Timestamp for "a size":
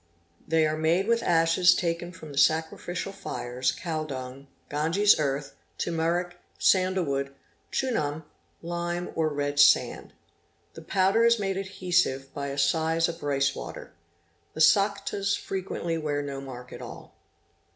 12.47-13.07